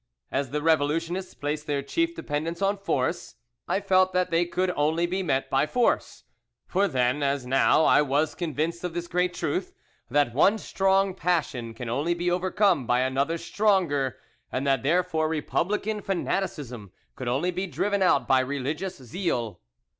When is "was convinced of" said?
8.01-8.95